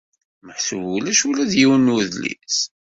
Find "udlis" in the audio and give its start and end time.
1.97-2.57